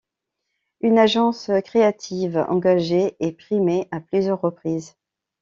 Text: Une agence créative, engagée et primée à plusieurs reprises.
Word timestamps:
Une 0.79 0.97
agence 0.97 1.51
créative, 1.63 2.43
engagée 2.49 3.15
et 3.19 3.33
primée 3.33 3.87
à 3.91 3.99
plusieurs 3.99 4.41
reprises. 4.41 4.97